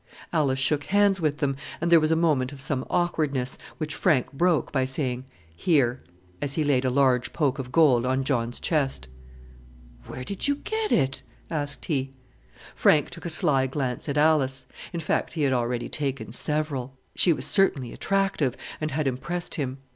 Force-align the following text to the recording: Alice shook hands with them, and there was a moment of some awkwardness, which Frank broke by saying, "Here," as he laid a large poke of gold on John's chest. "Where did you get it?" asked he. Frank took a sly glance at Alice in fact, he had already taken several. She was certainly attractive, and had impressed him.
Alice 0.33 0.57
shook 0.57 0.85
hands 0.85 1.21
with 1.21 1.37
them, 1.37 1.55
and 1.79 1.91
there 1.91 1.99
was 1.99 2.11
a 2.11 2.15
moment 2.15 2.51
of 2.51 2.59
some 2.59 2.83
awkwardness, 2.89 3.55
which 3.77 3.93
Frank 3.93 4.33
broke 4.33 4.71
by 4.71 4.83
saying, 4.83 5.25
"Here," 5.55 6.01
as 6.41 6.55
he 6.55 6.63
laid 6.63 6.85
a 6.85 6.89
large 6.89 7.33
poke 7.33 7.59
of 7.59 7.71
gold 7.71 8.03
on 8.03 8.23
John's 8.23 8.59
chest. 8.59 9.07
"Where 10.07 10.23
did 10.23 10.47
you 10.47 10.55
get 10.55 10.91
it?" 10.91 11.21
asked 11.51 11.85
he. 11.85 12.13
Frank 12.73 13.11
took 13.11 13.25
a 13.25 13.29
sly 13.29 13.67
glance 13.67 14.09
at 14.09 14.17
Alice 14.17 14.65
in 14.91 14.99
fact, 15.01 15.33
he 15.33 15.43
had 15.43 15.53
already 15.53 15.87
taken 15.87 16.31
several. 16.31 16.97
She 17.13 17.31
was 17.31 17.45
certainly 17.45 17.93
attractive, 17.93 18.57
and 18.81 18.89
had 18.89 19.05
impressed 19.07 19.53
him. 19.53 19.77